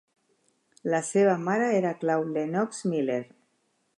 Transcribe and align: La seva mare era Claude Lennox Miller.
La 0.93 1.01
seva 1.09 1.35
mare 1.49 1.69
era 1.81 1.93
Claude 2.05 2.33
Lennox 2.39 2.83
Miller. 2.95 3.21